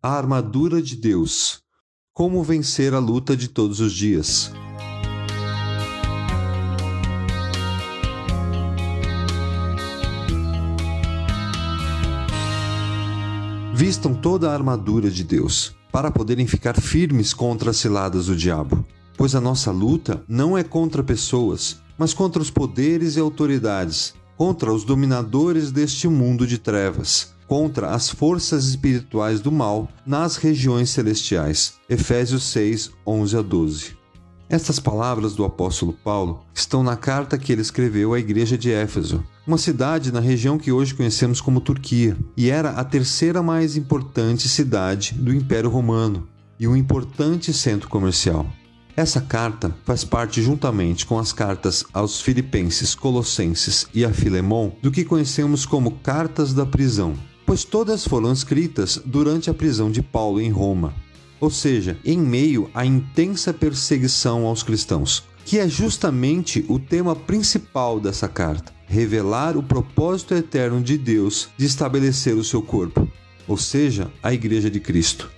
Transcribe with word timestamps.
a 0.00 0.12
armadura 0.12 0.80
de 0.80 0.94
Deus. 0.94 1.60
Como 2.14 2.44
vencer 2.44 2.94
a 2.94 3.00
luta 3.00 3.36
de 3.36 3.48
todos 3.48 3.80
os 3.80 3.92
dias. 3.92 4.52
Vistam 13.74 14.14
toda 14.14 14.50
a 14.50 14.54
armadura 14.54 15.10
de 15.10 15.24
Deus, 15.24 15.74
para 15.90 16.12
poderem 16.12 16.46
ficar 16.46 16.80
firmes 16.80 17.34
contra 17.34 17.70
as 17.70 17.78
ciladas 17.78 18.26
do 18.26 18.36
diabo. 18.36 18.86
Pois 19.16 19.34
a 19.34 19.40
nossa 19.40 19.72
luta 19.72 20.22
não 20.28 20.56
é 20.56 20.62
contra 20.62 21.02
pessoas, 21.02 21.80
mas 21.98 22.14
contra 22.14 22.40
os 22.40 22.50
poderes 22.50 23.16
e 23.16 23.20
autoridades, 23.20 24.14
contra 24.36 24.72
os 24.72 24.84
dominadores 24.84 25.72
deste 25.72 26.06
mundo 26.06 26.46
de 26.46 26.56
trevas, 26.58 27.34
contra 27.48 27.90
as 27.90 28.10
forças 28.10 28.66
espirituais 28.66 29.40
do 29.40 29.50
mal 29.50 29.88
nas 30.06 30.36
regiões 30.36 30.90
celestiais. 30.90 31.74
Efésios 31.88 32.44
6, 32.44 32.92
11 33.04 33.36
a 33.36 33.42
12. 33.42 33.98
Estas 34.50 34.78
palavras 34.78 35.34
do 35.34 35.44
apóstolo 35.44 35.92
Paulo 35.92 36.44
estão 36.54 36.82
na 36.82 36.96
carta 36.96 37.36
que 37.36 37.52
ele 37.52 37.60
escreveu 37.60 38.14
à 38.14 38.18
igreja 38.18 38.56
de 38.56 38.70
Éfeso, 38.70 39.22
uma 39.46 39.58
cidade 39.58 40.12
na 40.12 40.20
região 40.20 40.58
que 40.58 40.72
hoje 40.72 40.94
conhecemos 40.94 41.40
como 41.40 41.60
Turquia, 41.60 42.16
e 42.36 42.48
era 42.48 42.70
a 42.70 42.84
terceira 42.84 43.42
mais 43.42 43.76
importante 43.76 44.48
cidade 44.48 45.14
do 45.14 45.34
Império 45.34 45.68
Romano 45.68 46.28
e 46.58 46.66
um 46.66 46.76
importante 46.76 47.52
centro 47.52 47.88
comercial. 47.88 48.46
Essa 48.96 49.20
carta 49.20 49.76
faz 49.84 50.02
parte, 50.02 50.42
juntamente 50.42 51.06
com 51.06 51.18
as 51.18 51.32
cartas 51.32 51.84
aos 51.92 52.20
Filipenses, 52.20 52.96
Colossenses 52.96 53.86
e 53.94 54.04
a 54.04 54.12
Filemon, 54.12 54.72
do 54.82 54.90
que 54.90 55.04
conhecemos 55.04 55.64
como 55.64 55.92
cartas 56.00 56.52
da 56.52 56.66
prisão, 56.66 57.14
pois 57.48 57.64
todas 57.64 58.06
foram 58.06 58.30
escritas 58.30 59.00
durante 59.06 59.48
a 59.48 59.54
prisão 59.54 59.90
de 59.90 60.02
Paulo 60.02 60.38
em 60.38 60.50
Roma, 60.50 60.94
ou 61.40 61.48
seja, 61.48 61.98
em 62.04 62.18
meio 62.18 62.70
à 62.74 62.84
intensa 62.84 63.54
perseguição 63.54 64.44
aos 64.44 64.62
cristãos, 64.62 65.24
que 65.46 65.58
é 65.58 65.66
justamente 65.66 66.62
o 66.68 66.78
tema 66.78 67.16
principal 67.16 67.98
dessa 67.98 68.28
carta 68.28 68.70
revelar 68.86 69.56
o 69.56 69.62
propósito 69.62 70.34
eterno 70.34 70.82
de 70.82 70.98
Deus 70.98 71.48
de 71.56 71.64
estabelecer 71.64 72.34
o 72.34 72.44
seu 72.44 72.60
corpo, 72.60 73.08
ou 73.46 73.56
seja, 73.56 74.12
a 74.22 74.30
Igreja 74.34 74.70
de 74.70 74.78
Cristo. 74.78 75.30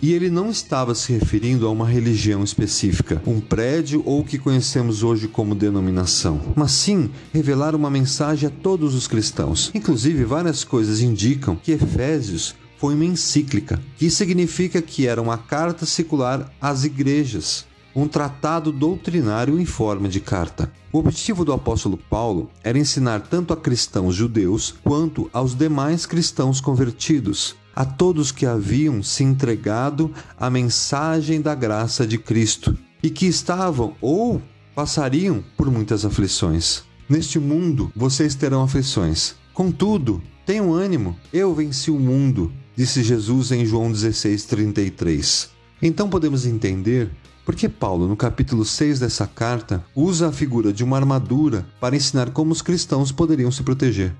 E 0.00 0.12
ele 0.12 0.30
não 0.30 0.48
estava 0.48 0.94
se 0.94 1.12
referindo 1.12 1.66
a 1.66 1.70
uma 1.70 1.84
religião 1.84 2.44
específica, 2.44 3.20
um 3.26 3.40
prédio 3.40 4.00
ou 4.06 4.20
o 4.20 4.24
que 4.24 4.38
conhecemos 4.38 5.02
hoje 5.02 5.26
como 5.26 5.56
denominação, 5.56 6.40
mas 6.54 6.70
sim 6.70 7.10
revelar 7.32 7.74
uma 7.74 7.90
mensagem 7.90 8.48
a 8.48 8.52
todos 8.62 8.94
os 8.94 9.08
cristãos. 9.08 9.72
Inclusive, 9.74 10.24
várias 10.24 10.62
coisas 10.62 11.00
indicam 11.00 11.56
que 11.56 11.72
Efésios 11.72 12.54
foi 12.76 12.94
uma 12.94 13.04
encíclica, 13.04 13.80
que 13.96 14.08
significa 14.08 14.80
que 14.80 15.08
era 15.08 15.20
uma 15.20 15.36
carta 15.36 15.84
secular 15.84 16.48
às 16.60 16.84
igrejas, 16.84 17.66
um 17.92 18.06
tratado 18.06 18.70
doutrinário 18.70 19.58
em 19.58 19.64
forma 19.64 20.08
de 20.08 20.20
carta. 20.20 20.70
O 20.92 20.98
objetivo 20.98 21.44
do 21.44 21.52
apóstolo 21.52 21.98
Paulo 22.08 22.48
era 22.62 22.78
ensinar 22.78 23.22
tanto 23.22 23.52
a 23.52 23.56
cristãos 23.56 24.14
judeus 24.14 24.72
quanto 24.84 25.28
aos 25.32 25.56
demais 25.56 26.06
cristãos 26.06 26.60
convertidos 26.60 27.56
a 27.78 27.84
todos 27.84 28.32
que 28.32 28.44
haviam 28.44 29.04
se 29.04 29.22
entregado 29.22 30.12
à 30.36 30.50
mensagem 30.50 31.40
da 31.40 31.54
graça 31.54 32.04
de 32.04 32.18
Cristo 32.18 32.76
e 33.00 33.08
que 33.08 33.24
estavam 33.24 33.94
ou 34.00 34.42
passariam 34.74 35.44
por 35.56 35.70
muitas 35.70 36.04
aflições. 36.04 36.82
Neste 37.08 37.38
mundo 37.38 37.92
vocês 37.94 38.34
terão 38.34 38.64
aflições. 38.64 39.36
Contudo, 39.54 40.20
tenham 40.44 40.74
ânimo, 40.74 41.16
eu 41.32 41.54
venci 41.54 41.88
o 41.88 42.00
mundo, 42.00 42.52
disse 42.74 43.00
Jesus 43.00 43.52
em 43.52 43.64
João 43.64 43.92
16:33. 43.92 45.50
Então 45.80 46.10
podemos 46.10 46.46
entender 46.46 47.08
por 47.46 47.54
que 47.54 47.68
Paulo, 47.68 48.08
no 48.08 48.16
capítulo 48.16 48.64
6 48.64 48.98
dessa 48.98 49.24
carta, 49.24 49.84
usa 49.94 50.30
a 50.30 50.32
figura 50.32 50.72
de 50.72 50.82
uma 50.82 50.96
armadura 50.96 51.64
para 51.78 51.94
ensinar 51.94 52.30
como 52.30 52.50
os 52.50 52.60
cristãos 52.60 53.12
poderiam 53.12 53.52
se 53.52 53.62
proteger. 53.62 54.12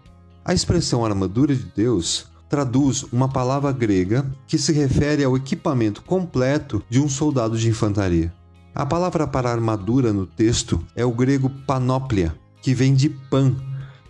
A 0.44 0.54
expressão 0.54 1.04
armadura 1.04 1.56
de 1.56 1.64
Deus 1.74 2.28
traduz 2.48 3.04
uma 3.12 3.28
palavra 3.28 3.70
grega 3.72 4.24
que 4.46 4.58
se 4.58 4.72
refere 4.72 5.22
ao 5.22 5.36
equipamento 5.36 6.02
completo 6.02 6.82
de 6.88 7.00
um 7.00 7.08
soldado 7.08 7.58
de 7.58 7.68
infantaria. 7.68 8.32
A 8.74 8.86
palavra 8.86 9.26
para 9.26 9.50
armadura 9.50 10.12
no 10.12 10.26
texto 10.26 10.82
é 10.94 11.04
o 11.04 11.12
grego 11.12 11.50
panóplia, 11.66 12.34
que 12.62 12.74
vem 12.74 12.94
de 12.94 13.08
pan, 13.08 13.56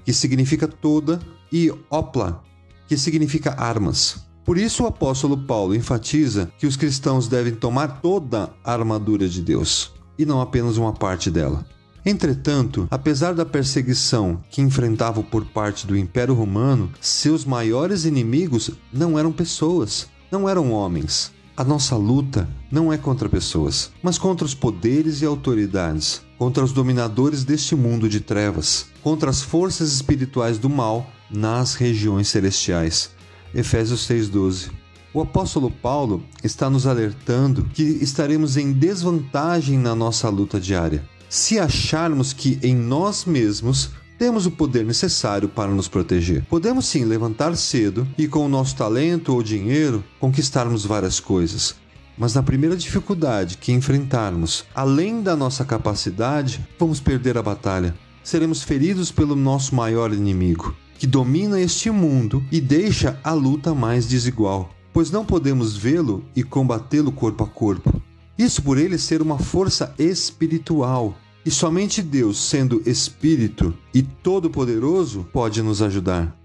que 0.05 0.13
significa 0.13 0.69
toda, 0.69 1.21
e 1.51 1.73
opla, 1.91 2.43
que 2.87 2.97
significa 2.97 3.55
armas. 3.59 4.27
Por 4.45 4.57
isso 4.57 4.85
o 4.85 4.87
apóstolo 4.87 5.37
Paulo 5.37 5.75
enfatiza 5.75 6.51
que 6.59 6.67
os 6.67 6.77
cristãos 6.77 7.29
devem 7.29 7.55
tomar 7.55 8.01
toda 8.01 8.51
a 8.65 8.73
armadura 8.73 9.29
de 9.29 9.43
Deus, 9.43 9.93
e 10.19 10.25
não 10.25 10.41
apenas 10.41 10.77
uma 10.77 10.93
parte 10.93 11.31
dela. 11.31 11.67
Entretanto, 12.09 12.89
apesar 12.91 13.35
da 13.35 13.45
perseguição 13.45 14.43
que 14.49 14.63
enfrentavam 14.63 15.23
por 15.23 15.45
parte 15.45 15.87
do 15.87 15.95
Império 15.95 16.33
Romano, 16.33 16.91
seus 17.03 17.45
maiores 17.45 18.07
inimigos 18.07 18.71
não 18.91 19.19
eram 19.19 19.31
pessoas, 19.31 20.07
não 20.33 20.49
eram 20.49 20.73
homens. 20.73 21.31
A 21.55 21.63
nossa 21.63 21.97
luta 21.97 22.49
não 22.73 22.91
é 22.91 22.97
contra 22.97 23.29
pessoas, 23.29 23.91
mas 24.03 24.17
contra 24.17 24.47
os 24.47 24.55
poderes 24.55 25.21
e 25.21 25.27
autoridades, 25.27 26.23
contra 26.39 26.65
os 26.65 26.73
dominadores 26.73 27.45
deste 27.45 27.77
mundo 27.77 28.09
de 28.09 28.21
trevas, 28.21 28.87
contra 29.03 29.29
as 29.29 29.43
forças 29.43 29.93
espirituais 29.93 30.57
do 30.57 30.71
mal 30.71 31.07
nas 31.31 31.75
regiões 31.75 32.29
celestiais. 32.29 33.11
Efésios 33.55 34.07
6:12. 34.07 34.71
O 35.13 35.21
apóstolo 35.21 35.71
Paulo 35.71 36.25
está 36.43 36.71
nos 36.71 36.87
alertando 36.87 37.65
que 37.65 37.83
estaremos 37.83 38.57
em 38.57 38.73
desvantagem 38.73 39.77
na 39.77 39.95
nossa 39.95 40.31
luta 40.31 40.59
diária 40.59 41.05
se 41.29 41.59
acharmos 41.59 42.33
que 42.33 42.59
em 42.63 42.75
nós 42.75 43.25
mesmos 43.25 43.91
temos 44.19 44.47
o 44.47 44.51
poder 44.51 44.85
necessário 44.85 45.49
para 45.49 45.71
nos 45.71 45.87
proteger. 45.87 46.45
Podemos 46.47 46.87
sim 46.87 47.05
levantar 47.05 47.57
cedo 47.57 48.07
e, 48.19 48.27
com 48.27 48.45
o 48.45 48.49
nosso 48.49 48.75
talento 48.75 49.33
ou 49.33 49.43
dinheiro, 49.43 50.03
conquistarmos 50.19 50.85
várias 50.85 51.21
coisas. 51.21 51.77
Mas 52.17 52.35
na 52.35 52.43
primeira 52.43 52.77
dificuldade 52.77 53.57
que 53.59 53.71
enfrentarmos, 53.71 54.65
além 54.75 55.23
da 55.23 55.37
nossa 55.37 55.65
capacidade, 55.65 56.67
vamos 56.77 56.99
perder 56.99 57.39
a 57.39 57.43
batalha. 57.43 57.95
Seremos 58.25 58.63
feridos 58.63 59.13
pelo 59.13 59.37
nosso 59.37 59.75
maior 59.75 60.13
inimigo, 60.13 60.75
que 60.99 61.07
domina 61.07 61.61
este 61.61 61.91
mundo 61.91 62.45
e 62.51 62.61
deixa 62.61 63.21
a 63.23 63.33
luta 63.33 63.73
mais 63.73 64.09
desigual, 64.09 64.69
pois 64.93 65.13
não 65.13 65.25
podemos 65.25 65.77
vê-lo 65.77 66.25
e 66.35 66.43
combatê-lo 66.43 67.13
corpo 67.13 67.45
a 67.45 67.47
corpo. 67.47 68.03
Isso 68.39 68.63
por 68.63 68.79
ele 68.79 68.97
ser 68.97 69.21
uma 69.21 69.37
força 69.37 69.93
espiritual. 69.99 71.19
E 71.45 71.51
somente 71.51 72.01
Deus, 72.01 72.39
sendo 72.39 72.81
Espírito 72.87 73.75
e 73.93 74.01
Todo-Poderoso, 74.01 75.27
pode 75.33 75.61
nos 75.61 75.83
ajudar. 75.83 76.37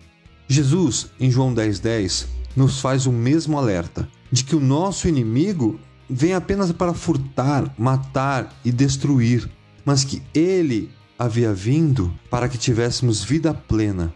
Jesus, 0.48 1.12
em 1.20 1.30
João 1.30 1.54
10,10, 1.54 1.82
10, 1.82 2.28
nos 2.56 2.80
faz 2.80 3.06
o 3.06 3.12
mesmo 3.12 3.60
alerta 3.60 4.10
de 4.32 4.44
que 4.44 4.56
o 4.56 4.60
nosso 4.60 5.08
inimigo 5.08 5.80
vem 6.10 6.34
apenas 6.34 6.72
para 6.72 6.96
furtar, 6.96 7.72
matar 7.78 8.52
e 8.66 8.72
destruir, 8.72 9.48
mas 9.86 10.04
que 10.04 10.22
ele 10.34 10.90
havia 11.18 11.54
vindo 11.54 12.12
para 12.30 12.50
que 12.50 12.58
tivéssemos 12.58 13.24
vida 13.24 13.54
plena. 13.54 14.12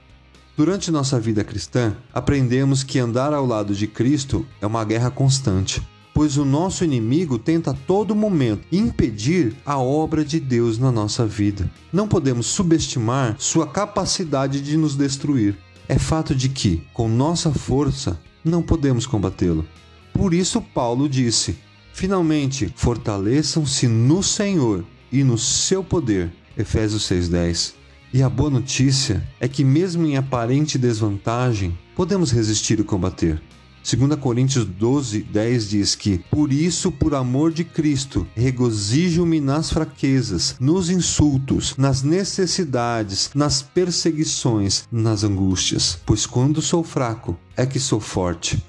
Durante 0.55 0.89
nossa 0.89 1.19
vida 1.19 1.44
cristã, 1.44 1.95
aprendemos 2.11 2.83
que 2.83 2.97
andar 2.97 3.33
ao 3.33 3.45
lado 3.45 3.75
de 3.75 3.85
Cristo 3.85 4.45
é 4.59 4.65
uma 4.65 4.83
guerra 4.83 5.11
constante 5.11 5.81
pois 6.17 6.35
o 6.35 6.44
nosso 6.44 6.83
inimigo 6.83 7.38
tenta 7.38 7.69
a 7.69 7.73
todo 7.75 8.16
momento 8.16 8.66
impedir 8.72 9.55
a 9.63 9.78
obra 9.78 10.25
de 10.25 10.39
Deus 10.39 10.79
na 10.79 10.91
nossa 10.91 11.28
vida. 11.28 11.69
Não 11.94 12.07
podemos 12.07 12.47
subestimar 12.47 13.35
sua 13.38 13.67
capacidade 13.67 14.59
de 14.59 14.75
nos 14.77 14.95
destruir. 14.95 15.56
É 15.88 16.00
fato 16.00 16.33
de 16.33 16.50
que, 16.50 16.81
com 16.91 17.07
nossa 17.07 17.51
força, 17.51 18.19
não 18.44 18.63
podemos 18.63 19.06
combatê-lo. 19.06 19.63
Por 20.11 20.33
isso, 20.33 20.59
Paulo 20.59 21.07
disse: 21.07 21.56
Finalmente, 21.94 22.74
fortaleçam-se 22.75 23.88
no 23.88 24.24
Senhor 24.24 24.83
e 25.12 25.24
no 25.24 25.38
seu 25.38 25.83
poder. 25.83 26.33
Efésios 26.57 27.03
6,10. 27.03 27.75
E 28.12 28.24
a 28.24 28.30
boa 28.30 28.50
notícia 28.50 29.24
é 29.39 29.47
que, 29.47 29.63
mesmo 29.63 30.03
em 30.07 30.18
aparente 30.18 30.80
desvantagem, 30.80 31.77
podemos 31.95 32.31
resistir 32.31 32.80
e 32.80 32.83
combater. 32.83 33.39
2 33.89 34.19
Coríntios 34.19 34.66
12, 34.66 35.24
10 35.24 35.69
diz 35.69 35.95
que, 35.95 36.18
por 36.30 36.51
isso, 36.51 36.92
por 36.92 37.16
amor 37.16 37.54
de 37.54 37.63
Cristo, 37.63 38.28
regozijo-me 38.36 39.39
nas 39.39 39.72
fraquezas, 39.72 40.57
nos 40.60 40.89
insultos, 40.89 41.74
nas 41.78 42.04
necessidades, 42.04 43.31
nas 43.34 43.62
perseguições, 43.62 44.86
nas 44.92 45.24
angústias, 45.24 45.98
pois 46.06 46.25
quando 46.25 46.62
sou 46.62 46.84
fraco 46.84 47.38
é 47.56 47.66
que 47.66 47.80
sou 47.80 48.01
forte. 48.01 48.62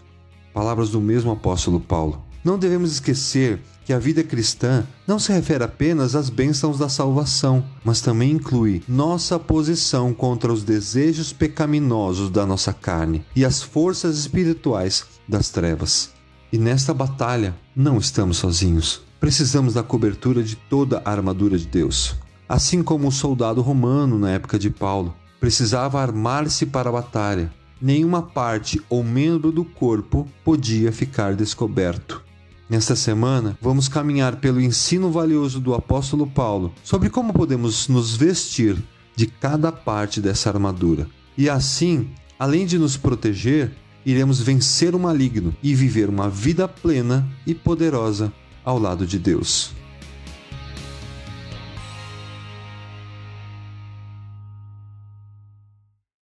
Palavras 0.55 0.91
do 0.91 1.01
mesmo 1.01 1.33
apóstolo 1.33 1.81
Paulo. 1.81 2.25
Não 2.45 2.57
devemos 2.57 2.93
esquecer 2.93 3.61
que 3.89 3.93
a 3.95 3.99
vida 3.99 4.23
cristã 4.23 4.87
não 5.07 5.19
se 5.19 5.33
refere 5.33 5.65
apenas 5.65 6.15
às 6.15 6.29
bênçãos 6.29 6.79
da 6.79 6.91
salvação, 6.91 7.65
mas 7.83 8.03
também 8.03 8.33
inclui 8.33 8.83
nossa 8.87 9.39
posição 9.39 10.13
contra 10.13 10.53
os 10.53 10.63
desejos 10.63 11.33
pecaminosos 11.33 12.29
da 12.29 12.45
nossa 12.45 12.71
carne 12.71 13.25
e 13.35 13.47
as 13.47 13.63
forças 13.63 14.19
espirituais 14.19 15.07
das 15.27 15.49
trevas. 15.49 16.11
E 16.53 16.59
nesta 16.59 16.93
batalha 16.93 17.57
não 17.75 17.97
estamos 17.97 18.37
sozinhos. 18.37 19.01
Precisamos 19.19 19.73
da 19.73 19.83
cobertura 19.83 20.43
de 20.43 20.55
toda 20.55 21.01
a 21.03 21.11
armadura 21.11 21.57
de 21.57 21.67
Deus. 21.67 22.15
Assim 22.47 22.83
como 22.83 23.09
o 23.09 23.13
soldado 23.13 23.63
romano 23.63 24.19
na 24.19 24.33
época 24.33 24.59
de 24.59 24.69
Paulo 24.69 25.17
precisava 25.41 25.99
armar-se 25.99 26.67
para 26.67 26.91
a 26.91 26.93
batalha, 26.93 27.51
nenhuma 27.81 28.21
parte 28.21 28.83
ou 28.91 29.03
membro 29.03 29.51
do 29.51 29.65
corpo 29.65 30.29
podia 30.45 30.93
ficar 30.93 31.35
descoberto. 31.35 32.28
Nesta 32.69 32.95
semana, 32.95 33.57
vamos 33.63 33.89
caminhar 33.89 34.37
pelo 34.37 34.61
ensino 34.61 35.11
valioso 35.11 35.59
do 35.59 35.73
apóstolo 35.73 36.27
Paulo 36.27 36.75
sobre 36.85 37.09
como 37.09 37.33
podemos 37.33 37.89
nos 37.89 38.15
vestir 38.15 38.77
de 39.17 39.27
cada 39.27 39.73
parte 39.73 40.21
dessa 40.21 40.51
armadura. 40.51 41.09
E 41.37 41.49
assim, 41.49 42.11
além 42.39 42.67
de 42.67 42.79
nos 42.79 42.95
proteger, 42.95 43.73
iremos 44.05 44.39
vencer 44.41 44.95
o 44.95 44.99
maligno 44.99 45.57
e 45.63 45.75
viver 45.75 46.11
uma 46.11 46.29
vida 46.29 46.69
plena 46.69 47.27
e 47.47 47.55
poderosa 47.55 48.31
ao 48.63 48.79
lado 48.79 49.07
de 49.07 49.19
Deus. 49.19 49.73